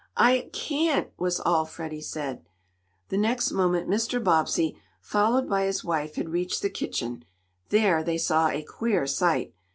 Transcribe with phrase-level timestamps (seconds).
[0.17, 2.43] "I I can't!" was all Freddie said.
[3.09, 4.19] The next moment Mr.
[4.19, 7.23] Bobbsey, followed by his wife, had reached the kitchen.
[7.69, 9.53] There they saw a queer sight.